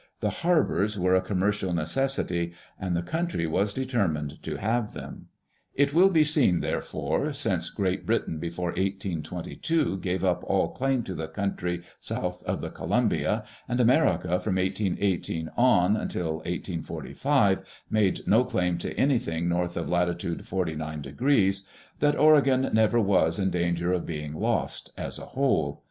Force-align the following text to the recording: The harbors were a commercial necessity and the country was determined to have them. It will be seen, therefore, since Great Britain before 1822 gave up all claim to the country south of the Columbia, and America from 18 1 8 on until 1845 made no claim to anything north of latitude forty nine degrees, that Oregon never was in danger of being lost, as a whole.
The 0.19 0.31
harbors 0.41 0.97
were 0.97 1.13
a 1.13 1.21
commercial 1.21 1.73
necessity 1.73 2.53
and 2.79 2.95
the 2.97 3.03
country 3.03 3.45
was 3.45 3.71
determined 3.71 4.41
to 4.41 4.55
have 4.57 4.95
them. 4.95 5.27
It 5.75 5.93
will 5.93 6.09
be 6.09 6.23
seen, 6.23 6.61
therefore, 6.61 7.33
since 7.33 7.69
Great 7.69 8.03
Britain 8.03 8.39
before 8.39 8.69
1822 8.69 9.99
gave 9.99 10.23
up 10.23 10.43
all 10.47 10.69
claim 10.69 11.03
to 11.03 11.13
the 11.13 11.27
country 11.27 11.83
south 11.99 12.41
of 12.45 12.61
the 12.61 12.71
Columbia, 12.71 13.43
and 13.69 13.79
America 13.79 14.39
from 14.39 14.57
18 14.57 14.93
1 14.93 14.97
8 15.03 15.47
on 15.55 15.95
until 15.95 16.37
1845 16.37 17.61
made 17.91 18.21
no 18.25 18.43
claim 18.43 18.79
to 18.79 18.95
anything 18.97 19.47
north 19.47 19.77
of 19.77 19.87
latitude 19.87 20.47
forty 20.47 20.75
nine 20.75 21.03
degrees, 21.03 21.67
that 21.99 22.17
Oregon 22.17 22.67
never 22.73 22.99
was 22.99 23.37
in 23.37 23.51
danger 23.51 23.93
of 23.93 24.07
being 24.07 24.33
lost, 24.33 24.91
as 24.97 25.19
a 25.19 25.25
whole. 25.25 25.79